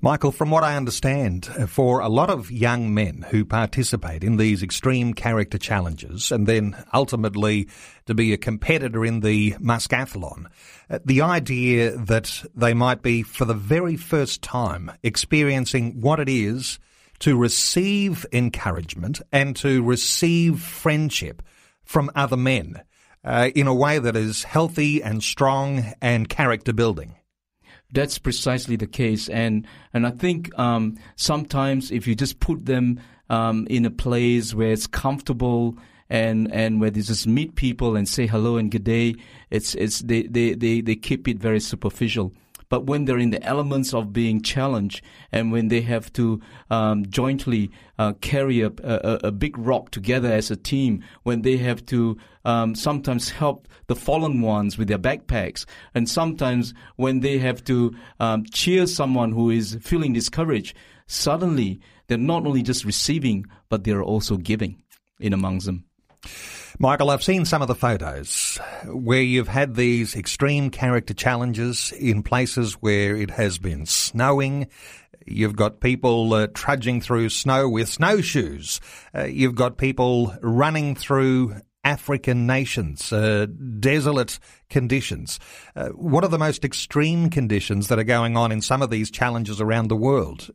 Michael, 0.01 0.31
from 0.31 0.51
what 0.51 0.63
I 0.63 0.77
understand, 0.77 1.47
for 1.69 2.01
a 2.01 2.09
lot 2.09 2.31
of 2.31 2.51
young 2.51 2.93
men 2.93 3.25
who 3.31 3.45
participate 3.45 4.23
in 4.23 4.37
these 4.37 4.63
extreme 4.63 5.15
character 5.15 5.59
challenges 5.59 6.31
and 6.31 6.47
then 6.47 6.77
ultimately 6.93 7.69
to 8.07 8.15
be 8.15 8.33
a 8.33 8.39
competitor 8.39 9.05
in 9.05 9.21
the 9.21 9.53
Muskathlon, 9.53 10.47
uh, 10.91 10.99
the 11.05 11.23
idea 11.23 11.97
that 11.97 12.45
they 12.55 12.75
might 12.75 13.03
be 13.03 13.23
for 13.23 13.45
the 13.45 13.55
very 13.55 13.97
first 13.97 14.43
time 14.43 14.93
experiencing 15.03 16.01
what 16.01 16.21
it 16.21 16.29
is 16.29 16.79
to 17.21 17.37
receive 17.37 18.27
encouragement 18.33 19.21
and 19.33 19.57
to 19.57 19.83
receive 19.83 20.61
friendship 20.61 21.43
from 21.85 22.11
other 22.15 22.37
men 22.37 22.83
uh, 23.25 23.51
in 23.55 23.67
a 23.67 23.75
way 23.75 23.99
that 23.99 24.15
is 24.15 24.45
healthy 24.45 25.03
and 25.03 25.23
strong 25.23 25.93
and 26.01 26.29
character 26.29 26.73
building 26.73 27.17
that's 27.93 28.19
precisely 28.19 28.77
the 28.77 28.87
case. 28.87 29.29
And 29.29 29.67
and 29.93 30.07
I 30.07 30.11
think 30.11 30.57
um, 30.59 30.97
sometimes 31.17 31.91
if 31.91 32.07
you 32.07 32.15
just 32.15 32.41
put 32.41 32.67
them 32.67 33.01
um, 33.31 33.67
in 33.69 33.85
a 33.85 33.91
place 33.91 34.55
where 34.55 34.73
it's 34.73 34.87
comfortable 34.87 35.77
and 36.11 36.53
and 36.53 36.81
where 36.81 36.91
they 36.91 37.01
just 37.01 37.27
meet 37.27 37.55
people 37.55 37.97
and 37.97 38.09
say 38.09 38.27
hello 38.27 38.57
and 38.57 38.71
good 38.71 38.85
day, 38.85 39.15
it's 39.51 39.75
it's 39.75 40.01
they, 40.01 40.23
they, 40.23 40.55
they, 40.55 40.81
they 40.81 40.97
keep 40.97 41.29
it 41.29 41.39
very 41.39 41.61
superficial. 41.61 42.33
But 42.69 42.87
when 42.87 43.05
they're 43.05 43.19
in 43.19 43.31
the 43.31 43.43
elements 43.43 43.95
of 43.95 44.13
being 44.13 44.43
challenged 44.43 45.03
and 45.33 45.51
when 45.51 45.69
they 45.69 45.81
have 45.83 46.13
to 46.15 46.41
um, 46.71 47.07
jointly 47.07 47.71
uh, 47.99 48.13
carry 48.21 48.61
a, 48.61 48.71
a, 48.85 49.21
a, 49.25 49.33
big 49.33 49.57
rock 49.57 49.91
together 49.91 50.31
as 50.31 50.51
a 50.51 50.57
team, 50.57 51.03
when 51.23 51.43
they 51.43 51.57
have 51.57 51.85
to 51.87 52.19
um, 52.45 52.75
sometimes 52.75 53.31
help 53.31 53.69
the 53.87 53.97
fallen 53.97 54.43
ones 54.43 54.77
with 54.77 54.89
their 54.89 54.99
backpacks, 54.99 55.65
and 55.95 56.09
sometimes 56.09 56.75
when 56.97 57.21
they 57.21 57.39
have 57.39 57.65
to 57.65 57.95
um, 58.21 58.45
cheer 58.53 58.87
someone 58.87 59.33
who 59.33 59.51
is 59.51 59.79
feeling 59.81 60.13
discouraged, 60.13 60.77
suddenly 61.07 61.81
they're 62.07 62.19
not 62.19 62.47
only 62.47 62.63
just 62.63 62.85
receiving, 62.85 63.47
but 63.69 63.85
they're 63.85 64.03
also 64.03 64.37
giving 64.37 64.83
in 65.19 65.33
amongst 65.33 65.67
them. 65.67 65.88
Michael, 66.79 67.11
I've 67.11 67.25
seen 67.25 67.45
some 67.45 67.63
of 67.63 67.69
the 67.69 67.75
photos 67.75 68.59
where 68.87 69.23
you've 69.23 69.49
had 69.49 69.75
these 69.75 70.15
extreme 70.15 70.71
character 70.71 71.15
challenges 71.15 71.93
in 71.93 72.23
places 72.23 72.75
where 72.75 73.17
it 73.17 73.31
has 73.31 73.59
been 73.59 73.85
snowing. 73.85 74.69
You've 75.27 75.57
got 75.57 75.81
people 75.81 76.33
uh, 76.35 76.47
trudging 76.55 77.01
through 77.01 77.31
snow 77.31 77.69
with 77.69 77.89
snowshoes. 77.89 78.81
Uh, 79.15 79.25
you've 79.25 79.57
got 79.57 79.77
people 79.77 80.35
running 80.41 80.95
through 80.95 81.57
African 81.85 82.47
nations, 82.47 83.13
uh, 83.13 83.47
desolate 83.81 84.39
conditions. 84.69 85.41
Uh, 85.75 85.89
what 85.89 86.25
are 86.25 86.29
the 86.29 86.39
most 86.39 86.65
extreme 86.65 87.31
conditions 87.31 87.89
that 87.89 87.99
are 87.99 88.05
going 88.05 88.37
on 88.37 88.53
in 88.53 88.61
some 88.61 88.83
of 88.83 88.91
these 88.91 89.11
challenges 89.11 89.61
around 89.61 89.89
the 89.89 89.97
world? 89.97 90.51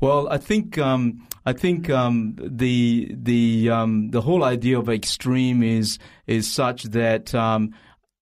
Well, 0.00 0.28
I 0.28 0.38
think 0.38 0.78
um, 0.78 1.26
I 1.46 1.52
think 1.52 1.90
um, 1.90 2.36
the 2.38 3.14
the 3.14 3.70
um, 3.70 4.10
the 4.10 4.20
whole 4.20 4.44
idea 4.44 4.78
of 4.78 4.88
extreme 4.88 5.62
is 5.62 5.98
is 6.26 6.50
such 6.50 6.84
that 6.84 7.34
um, 7.34 7.74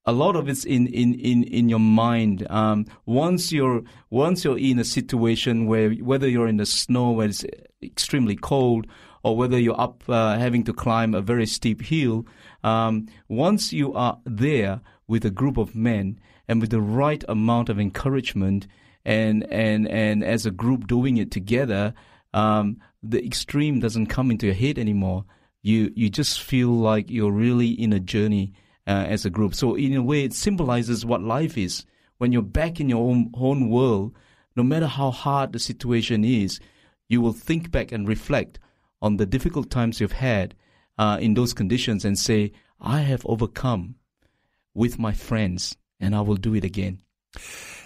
a 0.05 0.13
lot 0.13 0.37
of 0.37 0.49
it's 0.49 0.65
in 0.65 0.87
in 0.89 1.15
in, 1.15 1.45
in 1.45 1.69
your 1.69 1.81
mind. 1.81 2.47
Um, 2.51 2.87
once 3.07 3.53
you're 3.53 3.83
once 4.11 4.45
you're 4.45 4.59
in 4.59 4.79
a 4.79 4.85
situation 4.85 5.67
where 5.67 5.91
whether 5.91 6.29
you're 6.29 6.49
in 6.49 6.57
the 6.57 6.67
snow 6.67 7.13
where 7.13 7.29
it's 7.29 7.45
extremely 7.83 8.37
cold 8.37 8.87
or 9.23 9.37
whether 9.37 9.59
you're 9.59 9.81
up 9.81 10.03
uh, 10.09 10.37
having 10.37 10.65
to 10.65 10.73
climb 10.73 11.15
a 11.15 11.21
very 11.21 11.47
steep 11.47 11.83
hill, 11.83 12.27
um, 12.65 13.07
once 13.29 13.73
you 13.73 13.95
are 13.95 14.19
there 14.25 14.81
with 15.07 15.25
a 15.25 15.31
group 15.31 15.57
of 15.57 15.77
men 15.77 16.19
and 16.49 16.61
with 16.61 16.71
the 16.71 16.81
right 16.81 17.25
amount 17.29 17.69
of 17.69 17.79
encouragement 17.79 18.67
and 19.05 19.45
and 19.51 19.89
and 19.89 20.25
as 20.25 20.47
a 20.47 20.51
group 20.51 20.87
doing 20.87 21.17
it 21.17 21.31
together, 21.31 21.95
um, 22.35 22.79
the 23.03 23.25
extreme 23.25 23.81
doesn't 23.81 24.07
come 24.07 24.31
into 24.31 24.47
your 24.47 24.55
head 24.55 24.79
anymore. 24.79 25.25
You 25.63 25.93
you 25.95 26.09
just 26.11 26.41
feel 26.41 26.71
like 26.71 27.11
you're 27.11 27.33
really 27.33 27.71
in 27.71 27.93
a 27.93 28.01
journey 28.01 28.53
uh, 28.87 29.05
as 29.09 29.25
a 29.25 29.31
group. 29.31 29.55
So 29.55 29.75
in 29.75 29.95
a 29.95 30.03
way, 30.03 30.25
it 30.25 30.35
symbolizes 30.35 31.05
what 31.05 31.23
life 31.23 31.57
is. 31.57 31.85
When 32.19 32.33
you're 32.33 32.43
back 32.43 32.81
in 32.81 32.89
your 32.89 33.09
own, 33.11 33.33
own 33.35 33.69
world, 33.69 34.15
no 34.55 34.63
matter 34.63 34.87
how 34.87 35.11
hard 35.11 35.53
the 35.53 35.59
situation 35.59 36.25
is, 36.25 36.61
you 37.09 37.21
will 37.21 37.33
think 37.33 37.71
back 37.71 37.91
and 37.91 38.07
reflect 38.07 38.59
on 39.01 39.17
the 39.17 39.27
difficult 39.27 39.71
times 39.71 40.01
you've 40.01 40.13
had 40.13 40.55
uh, 40.99 41.19
in 41.21 41.35
those 41.35 41.53
conditions 41.53 42.05
and 42.05 42.19
say, 42.19 42.53
I 42.81 43.01
have 43.01 43.27
overcome 43.27 43.97
with 44.75 44.99
my 44.99 45.13
friends 45.13 45.77
and 46.01 46.15
I 46.15 46.21
will 46.21 46.37
do 46.37 46.55
it 46.55 46.65
again. 46.65 47.01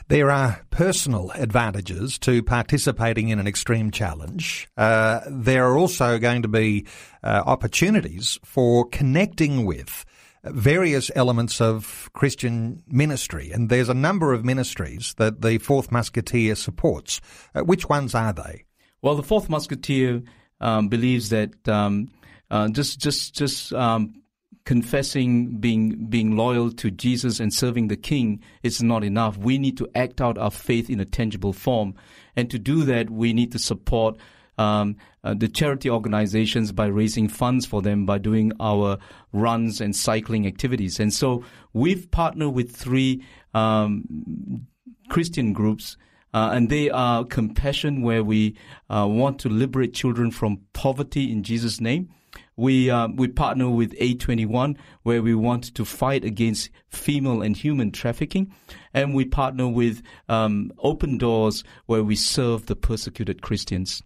There 0.08 0.30
are 0.30 0.60
personal 0.70 1.32
advantages 1.32 2.16
to 2.20 2.40
participating 2.40 3.30
in 3.30 3.40
an 3.40 3.48
extreme 3.48 3.90
challenge. 3.90 4.68
Uh, 4.76 5.20
there 5.28 5.66
are 5.66 5.76
also 5.76 6.18
going 6.18 6.42
to 6.42 6.48
be 6.48 6.86
uh, 7.24 7.42
opportunities 7.44 8.38
for 8.44 8.88
connecting 8.88 9.66
with 9.66 10.04
various 10.44 11.10
elements 11.16 11.60
of 11.60 12.08
Christian 12.12 12.84
ministry, 12.86 13.50
and 13.50 13.68
there's 13.68 13.88
a 13.88 13.94
number 13.94 14.32
of 14.32 14.44
ministries 14.44 15.12
that 15.14 15.40
the 15.40 15.58
Fourth 15.58 15.90
Musketeer 15.90 16.54
supports. 16.54 17.20
Uh, 17.52 17.62
which 17.62 17.88
ones 17.88 18.14
are 18.14 18.32
they? 18.32 18.64
Well, 19.02 19.16
the 19.16 19.24
Fourth 19.24 19.48
Musketeer 19.48 20.22
um, 20.60 20.88
believes 20.88 21.30
that 21.30 21.68
um, 21.68 22.10
uh, 22.48 22.68
just 22.68 23.00
just 23.00 23.34
just 23.34 23.72
um, 23.72 24.22
confessing 24.66 25.56
being 25.58 26.06
being 26.10 26.36
loyal 26.36 26.70
to 26.72 26.90
Jesus 26.90 27.40
and 27.40 27.54
serving 27.54 27.88
the 27.88 27.96
King 27.96 28.42
is 28.62 28.82
not 28.82 29.04
enough. 29.04 29.38
We 29.38 29.56
need 29.58 29.78
to 29.78 29.88
act 29.94 30.20
out 30.20 30.36
our 30.36 30.50
faith 30.50 30.90
in 30.90 31.00
a 31.00 31.06
tangible 31.06 31.54
form, 31.54 31.94
and 32.34 32.50
to 32.50 32.58
do 32.58 32.84
that, 32.84 33.08
we 33.08 33.32
need 33.32 33.52
to 33.52 33.58
support 33.58 34.18
um, 34.58 34.96
uh, 35.24 35.34
the 35.34 35.48
charity 35.48 35.88
organizations 35.88 36.72
by 36.72 36.86
raising 36.86 37.28
funds 37.28 37.64
for 37.64 37.80
them 37.80 38.06
by 38.06 38.18
doing 38.18 38.52
our 38.60 38.98
runs 39.32 39.80
and 39.80 39.94
cycling 39.94 40.46
activities. 40.46 41.00
And 41.00 41.12
so 41.12 41.44
we've 41.72 42.10
partnered 42.10 42.52
with 42.52 42.74
three 42.74 43.22
um, 43.54 44.66
Christian 45.08 45.52
groups. 45.52 45.96
Uh, 46.34 46.50
and 46.52 46.68
they 46.68 46.90
are 46.90 47.24
compassion, 47.24 48.02
where 48.02 48.22
we 48.22 48.54
uh, 48.90 49.06
want 49.08 49.38
to 49.38 49.48
liberate 49.48 49.94
children 49.94 50.30
from 50.30 50.60
poverty 50.74 51.32
in 51.32 51.42
Jesus' 51.42 51.80
name. 51.80 52.10
We 52.56 52.90
uh, 52.90 53.08
we 53.08 53.28
partner 53.28 53.68
with 53.68 53.92
A21, 53.98 54.76
where 55.02 55.22
we 55.22 55.34
want 55.34 55.74
to 55.74 55.84
fight 55.84 56.24
against 56.24 56.70
female 56.88 57.42
and 57.42 57.56
human 57.56 57.90
trafficking, 57.90 58.52
and 58.94 59.14
we 59.14 59.26
partner 59.26 59.68
with 59.68 60.02
um, 60.28 60.72
Open 60.78 61.18
Doors, 61.18 61.64
where 61.86 62.02
we 62.02 62.16
serve 62.16 62.66
the 62.66 62.76
persecuted 62.76 63.42
Christians. 63.42 64.02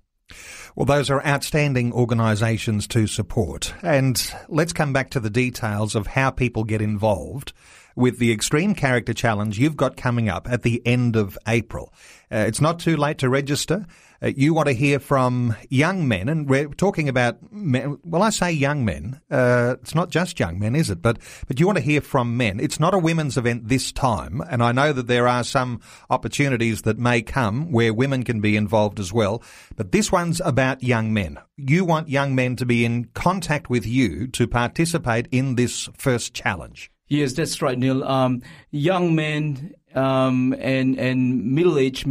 Well, 0.77 0.87
those 0.87 1.11
are 1.11 1.25
outstanding 1.27 1.93
organisations 1.93 2.87
to 2.89 3.07
support. 3.07 3.75
And 3.83 4.33
let's 4.49 4.73
come 4.73 4.93
back 4.93 5.11
to 5.11 5.21
the 5.21 5.31
details 5.31 5.95
of 5.95 6.07
how 6.07 6.31
people 6.31 6.65
get 6.65 6.81
involved 6.81 7.53
with 7.97 8.19
the 8.19 8.33
Extreme 8.33 8.75
Character 8.77 9.13
Challenge 9.13 9.59
you've 9.59 9.77
got 9.77 9.97
coming 9.97 10.29
up 10.29 10.49
at 10.49 10.63
the 10.63 10.81
end 10.87 11.17
of 11.17 11.37
April. 11.47 11.93
Uh, 12.31 12.45
it's 12.47 12.61
not 12.61 12.79
too 12.79 12.97
late 12.97 13.19
to 13.19 13.29
register. 13.29 13.87
Uh, 14.23 14.31
you 14.37 14.53
want 14.53 14.69
to 14.69 14.75
hear 14.75 14.99
from 14.99 15.57
young 15.71 16.07
men, 16.07 16.29
and 16.29 16.49
we're 16.49 16.69
talking 16.69 17.09
about 17.09 17.39
men. 17.53 17.99
Well, 18.05 18.23
I 18.23 18.29
say 18.31 18.53
young 18.53 18.85
men. 18.85 19.21
Uh, 19.31 19.77
it's 19.81 19.95
not 19.95 20.11
just 20.11 20.39
young 20.39 20.59
men, 20.59 20.75
is 20.75 20.91
it? 20.91 21.01
But 21.01 21.19
but 21.49 21.59
you 21.59 21.67
want 21.67 21.79
to 21.79 21.85
hear 21.85 22.03
from 22.03 22.37
men. 22.37 22.61
It's 22.61 22.79
not 22.79 22.93
a 22.93 22.99
women's 22.99 23.39
event 23.39 23.69
this 23.69 23.93
time, 23.93 24.43
and 24.51 24.63
I 24.63 24.73
know 24.73 24.93
that 24.93 25.07
there 25.07 25.27
are 25.27 25.43
some 25.43 25.81
opportunities 26.11 26.83
that 26.83 26.99
may 26.99 27.23
come 27.23 27.73
where 27.73 27.95
women 27.95 28.23
can 28.23 28.41
be 28.41 28.57
involved 28.57 29.01
as 29.01 29.11
well. 29.11 29.43
But 29.77 29.93
this 29.93 30.13
one's 30.13 30.41
about 30.43 30.83
young 30.83 31.15
men. 31.15 31.39
You 31.57 31.87
want 31.87 32.11
young 32.11 32.35
men 32.35 32.57
to 32.57 32.67
be 32.67 32.85
in 32.85 33.07
contact 33.15 33.71
with 33.71 33.87
you 33.87 34.27
to 34.29 34.47
participate 34.47 35.29
in 35.31 35.55
this 35.55 35.89
first 35.97 36.35
challenge. 36.35 36.91
Yes, 37.09 37.33
that's 37.33 37.61
right, 37.63 37.77
Neil. 37.77 38.05
Um, 38.05 38.43
young 38.71 39.17
men 39.17 39.75
um, 39.95 40.55
and 40.61 40.99
and 40.99 41.55
middle 41.55 41.79
aged 41.79 42.07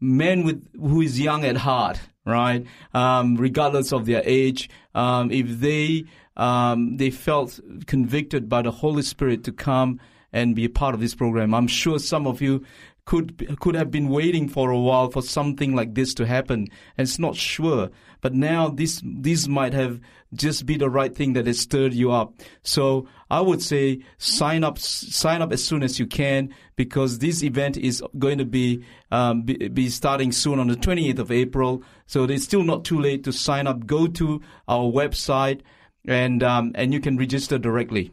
men 0.00 0.44
with 0.44 0.66
who 0.74 1.00
is 1.00 1.20
young 1.20 1.44
at 1.44 1.58
heart, 1.58 2.00
right? 2.24 2.66
Um, 2.94 3.36
regardless 3.36 3.92
of 3.92 4.06
their 4.06 4.22
age, 4.24 4.68
um, 4.94 5.30
if 5.30 5.60
they 5.60 6.04
um, 6.36 6.96
they 6.96 7.10
felt 7.10 7.60
convicted 7.86 8.48
by 8.48 8.62
the 8.62 8.70
Holy 8.70 9.02
Spirit 9.02 9.44
to 9.44 9.52
come 9.52 10.00
and 10.32 10.54
be 10.54 10.64
a 10.64 10.70
part 10.70 10.94
of 10.94 11.00
this 11.00 11.14
program, 11.14 11.54
I'm 11.54 11.66
sure 11.66 11.98
some 11.98 12.26
of 12.26 12.40
you 12.40 12.64
could 13.04 13.58
could 13.60 13.74
have 13.74 13.90
been 13.90 14.08
waiting 14.08 14.48
for 14.48 14.70
a 14.70 14.78
while 14.78 15.10
for 15.10 15.22
something 15.22 15.74
like 15.74 15.94
this 15.94 16.14
to 16.14 16.26
happen, 16.26 16.68
and 16.96 17.08
it's 17.08 17.18
not 17.18 17.36
sure. 17.36 17.90
But 18.20 18.34
now 18.34 18.68
this 18.68 19.02
this 19.04 19.48
might 19.48 19.72
have 19.72 20.00
just 20.32 20.66
be 20.66 20.76
the 20.76 20.90
right 20.90 21.14
thing 21.14 21.32
that 21.32 21.46
has 21.46 21.58
stirred 21.58 21.94
you 21.94 22.12
up. 22.12 22.34
So 22.62 23.08
I 23.30 23.40
would 23.40 23.62
say 23.62 24.00
sign 24.18 24.64
up 24.64 24.78
sign 24.78 25.42
up 25.42 25.52
as 25.52 25.64
soon 25.64 25.82
as 25.82 25.98
you 25.98 26.06
can 26.06 26.54
because 26.76 27.18
this 27.18 27.42
event 27.42 27.76
is 27.76 28.02
going 28.18 28.38
to 28.38 28.44
be 28.44 28.84
um, 29.10 29.42
be, 29.42 29.68
be 29.68 29.88
starting 29.88 30.32
soon 30.32 30.58
on 30.58 30.68
the 30.68 30.76
28th 30.76 31.18
of 31.18 31.32
April. 31.32 31.82
So 32.06 32.24
it's 32.24 32.44
still 32.44 32.62
not 32.62 32.84
too 32.84 33.00
late 33.00 33.24
to 33.24 33.32
sign 33.32 33.66
up. 33.66 33.86
Go 33.86 34.06
to 34.06 34.40
our 34.68 34.84
website 34.84 35.62
and 36.06 36.42
um, 36.42 36.72
and 36.74 36.92
you 36.92 37.00
can 37.00 37.16
register 37.16 37.58
directly. 37.58 38.12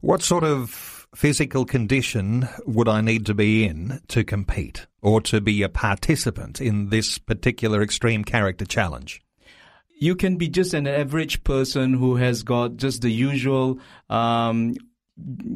What 0.00 0.22
sort 0.22 0.44
of 0.44 0.99
physical 1.14 1.64
condition 1.64 2.48
would 2.66 2.88
I 2.88 3.00
need 3.00 3.26
to 3.26 3.34
be 3.34 3.64
in 3.64 4.00
to 4.08 4.24
compete 4.24 4.86
or 5.02 5.20
to 5.22 5.40
be 5.40 5.62
a 5.62 5.68
participant 5.68 6.60
in 6.60 6.90
this 6.90 7.18
particular 7.18 7.82
extreme 7.82 8.24
character 8.24 8.64
challenge? 8.64 9.20
You 9.98 10.14
can 10.14 10.36
be 10.36 10.48
just 10.48 10.72
an 10.72 10.86
average 10.86 11.44
person 11.44 11.94
who 11.94 12.16
has 12.16 12.42
got 12.42 12.76
just 12.76 13.02
the 13.02 13.10
usual 13.10 13.78
um, 14.08 14.74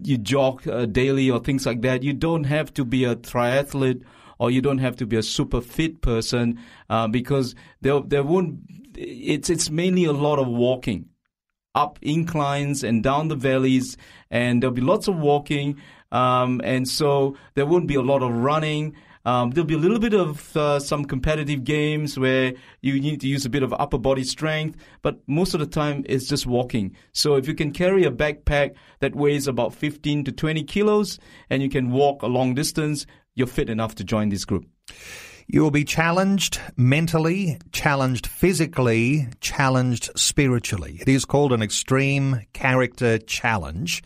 you 0.02 0.18
jog 0.18 0.66
uh, 0.68 0.86
daily 0.86 1.30
or 1.30 1.40
things 1.40 1.64
like 1.64 1.80
that. 1.82 2.02
You 2.02 2.12
don't 2.12 2.44
have 2.44 2.74
to 2.74 2.84
be 2.84 3.04
a 3.04 3.16
triathlete 3.16 4.02
or 4.38 4.50
you 4.50 4.60
don't 4.60 4.78
have 4.78 4.96
to 4.96 5.06
be 5.06 5.16
a 5.16 5.22
super 5.22 5.60
fit 5.60 6.02
person 6.02 6.58
uh, 6.90 7.08
because 7.08 7.54
there 7.80 8.00
there 8.00 8.22
won't. 8.22 8.60
It's 8.96 9.50
it's 9.50 9.70
mainly 9.70 10.04
a 10.04 10.12
lot 10.12 10.38
of 10.38 10.46
walking 10.48 11.08
up 11.74 11.98
inclines 12.02 12.82
and 12.82 13.02
down 13.02 13.28
the 13.28 13.36
valleys, 13.36 13.96
and 14.30 14.62
there'll 14.62 14.74
be 14.74 14.82
lots 14.82 15.08
of 15.08 15.16
walking. 15.16 15.80
Um, 16.12 16.60
and 16.62 16.88
so 16.88 17.36
there 17.54 17.66
won't 17.66 17.88
be 17.88 17.96
a 17.96 18.02
lot 18.02 18.22
of 18.22 18.32
running. 18.32 18.94
Um, 19.26 19.50
there'll 19.50 19.66
be 19.66 19.74
a 19.74 19.78
little 19.78 19.98
bit 19.98 20.12
of 20.12 20.54
uh, 20.56 20.78
some 20.78 21.06
competitive 21.06 21.64
games 21.64 22.18
where 22.18 22.52
you 22.82 23.00
need 23.00 23.22
to 23.22 23.28
use 23.28 23.46
a 23.46 23.50
bit 23.50 23.62
of 23.62 23.72
upper 23.72 23.96
body 23.96 24.22
strength, 24.22 24.76
but 25.00 25.18
most 25.26 25.54
of 25.54 25.60
the 25.60 25.66
time 25.66 26.04
it's 26.06 26.28
just 26.28 26.46
walking. 26.46 26.94
So 27.12 27.36
if 27.36 27.48
you 27.48 27.54
can 27.54 27.72
carry 27.72 28.04
a 28.04 28.10
backpack 28.10 28.74
that 29.00 29.14
weighs 29.16 29.48
about 29.48 29.74
15 29.74 30.24
to 30.24 30.32
20 30.32 30.62
kilos 30.64 31.18
and 31.48 31.62
you 31.62 31.70
can 31.70 31.90
walk 31.90 32.22
a 32.22 32.26
long 32.26 32.54
distance, 32.54 33.06
you're 33.34 33.46
fit 33.46 33.70
enough 33.70 33.94
to 33.96 34.04
join 34.04 34.28
this 34.28 34.44
group. 34.44 34.66
You 35.46 35.62
will 35.62 35.70
be 35.70 35.84
challenged 35.84 36.58
mentally, 36.76 37.58
challenged 37.70 38.26
physically, 38.26 39.28
challenged 39.40 40.10
spiritually. 40.16 40.98
It 41.00 41.08
is 41.08 41.24
called 41.24 41.52
an 41.52 41.62
extreme 41.62 42.40
character 42.54 43.18
challenge, 43.18 44.02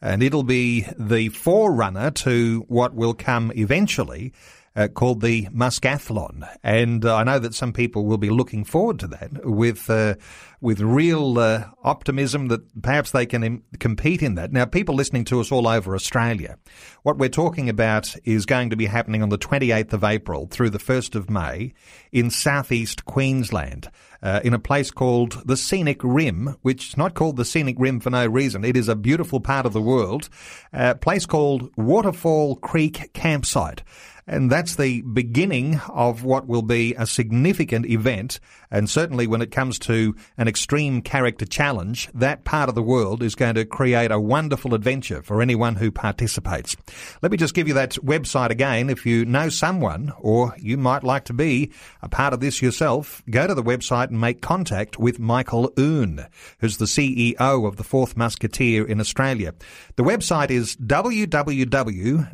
and 0.00 0.22
it'll 0.22 0.44
be 0.44 0.86
the 0.98 1.28
forerunner 1.28 2.10
to 2.12 2.64
what 2.68 2.94
will 2.94 3.14
come 3.14 3.52
eventually. 3.54 4.32
Uh, 4.78 4.86
called 4.86 5.22
the 5.22 5.46
Muskathlon, 5.46 6.48
and 6.62 7.04
uh, 7.04 7.16
I 7.16 7.24
know 7.24 7.40
that 7.40 7.52
some 7.52 7.72
people 7.72 8.04
will 8.04 8.16
be 8.16 8.30
looking 8.30 8.64
forward 8.64 9.00
to 9.00 9.08
that 9.08 9.44
with 9.44 9.90
uh, 9.90 10.14
with 10.60 10.80
real 10.80 11.36
uh, 11.36 11.64
optimism 11.82 12.46
that 12.46 12.80
perhaps 12.80 13.10
they 13.10 13.26
can 13.26 13.42
Im- 13.42 13.64
compete 13.80 14.22
in 14.22 14.36
that. 14.36 14.52
Now, 14.52 14.66
people 14.66 14.94
listening 14.94 15.24
to 15.26 15.40
us 15.40 15.50
all 15.50 15.66
over 15.66 15.96
Australia, 15.96 16.58
what 17.02 17.18
we're 17.18 17.28
talking 17.28 17.68
about 17.68 18.14
is 18.22 18.46
going 18.46 18.70
to 18.70 18.76
be 18.76 18.86
happening 18.86 19.20
on 19.20 19.30
the 19.30 19.38
28th 19.38 19.92
of 19.94 20.04
April 20.04 20.46
through 20.46 20.70
the 20.70 20.78
1st 20.78 21.16
of 21.16 21.28
May 21.28 21.72
in 22.12 22.30
southeast 22.30 23.04
Queensland. 23.04 23.90
Uh, 24.20 24.40
in 24.42 24.52
a 24.52 24.58
place 24.58 24.90
called 24.90 25.46
the 25.46 25.56
Scenic 25.56 26.00
Rim, 26.02 26.56
which 26.62 26.88
is 26.88 26.96
not 26.96 27.14
called 27.14 27.36
the 27.36 27.44
Scenic 27.44 27.76
Rim 27.78 28.00
for 28.00 28.10
no 28.10 28.26
reason. 28.26 28.64
It 28.64 28.76
is 28.76 28.88
a 28.88 28.96
beautiful 28.96 29.38
part 29.38 29.64
of 29.64 29.72
the 29.72 29.80
world. 29.80 30.28
A 30.72 30.96
place 30.96 31.24
called 31.24 31.70
Waterfall 31.76 32.56
Creek 32.56 33.12
Campsite. 33.12 33.82
And 34.28 34.50
that's 34.50 34.76
the 34.76 35.00
beginning 35.00 35.80
of 35.88 36.22
what 36.22 36.46
will 36.46 36.62
be 36.62 36.94
a 36.94 37.06
significant 37.06 37.86
event. 37.86 38.40
And 38.70 38.90
certainly 38.90 39.26
when 39.26 39.40
it 39.40 39.50
comes 39.50 39.78
to 39.80 40.14
an 40.36 40.48
extreme 40.48 41.00
character 41.00 41.46
challenge, 41.46 42.10
that 42.12 42.44
part 42.44 42.68
of 42.68 42.74
the 42.74 42.82
world 42.82 43.22
is 43.22 43.34
going 43.34 43.54
to 43.54 43.64
create 43.64 44.10
a 44.10 44.20
wonderful 44.20 44.74
adventure 44.74 45.22
for 45.22 45.40
anyone 45.40 45.76
who 45.76 45.90
participates. 45.90 46.76
Let 47.22 47.32
me 47.32 47.38
just 47.38 47.54
give 47.54 47.68
you 47.68 47.74
that 47.74 47.92
website 47.92 48.50
again. 48.50 48.90
If 48.90 49.06
you 49.06 49.24
know 49.24 49.48
someone 49.48 50.12
or 50.18 50.54
you 50.58 50.76
might 50.76 51.04
like 51.04 51.24
to 51.24 51.32
be 51.32 51.72
a 52.02 52.08
part 52.10 52.34
of 52.34 52.40
this 52.40 52.60
yourself, 52.60 53.22
go 53.30 53.46
to 53.46 53.54
the 53.54 53.62
website 53.62 54.08
and 54.08 54.20
make 54.20 54.42
contact 54.42 54.98
with 54.98 55.18
Michael 55.18 55.72
Oon, 55.78 56.26
who's 56.58 56.76
the 56.76 56.84
CEO 56.84 57.66
of 57.66 57.76
the 57.76 57.84
Fourth 57.84 58.14
Musketeer 58.14 58.86
in 58.86 59.00
Australia. 59.00 59.54
The 59.96 60.04
website 60.04 60.50
is 60.50 60.76
www 60.76 62.28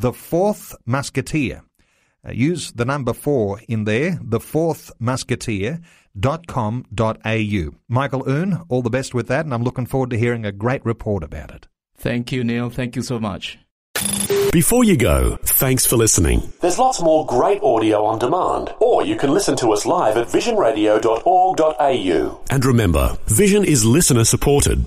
the 0.00 0.12
Fourth 0.12 0.74
Musketeer. 0.86 1.62
Uh, 2.26 2.32
use 2.32 2.72
the 2.72 2.84
number 2.84 3.12
four 3.12 3.60
in 3.68 3.84
there, 3.84 4.18
the 4.22 4.40
fourth 4.40 4.90
musketeer.com.au. 4.98 7.70
Michael 7.88 8.28
Oon, 8.28 8.62
all 8.68 8.82
the 8.82 8.90
best 8.90 9.14
with 9.14 9.28
that, 9.28 9.44
and 9.44 9.54
I'm 9.54 9.62
looking 9.62 9.86
forward 9.86 10.10
to 10.10 10.18
hearing 10.18 10.44
a 10.44 10.52
great 10.52 10.84
report 10.84 11.22
about 11.22 11.50
it. 11.50 11.68
Thank 11.96 12.32
you, 12.32 12.44
Neil. 12.44 12.70
Thank 12.70 12.96
you 12.96 13.02
so 13.02 13.18
much. 13.18 13.58
Before 14.52 14.84
you 14.84 14.96
go, 14.96 15.36
thanks 15.44 15.86
for 15.86 15.96
listening. 15.96 16.52
There's 16.60 16.78
lots 16.78 17.02
more 17.02 17.26
great 17.26 17.62
audio 17.62 18.04
on 18.04 18.18
demand, 18.18 18.74
or 18.80 19.04
you 19.04 19.16
can 19.16 19.30
listen 19.30 19.56
to 19.56 19.72
us 19.72 19.86
live 19.86 20.16
at 20.16 20.28
visionradio.org.au. 20.28 22.40
And 22.50 22.64
remember, 22.64 23.18
Vision 23.26 23.64
is 23.64 23.84
listener 23.84 24.24
supported. 24.24 24.86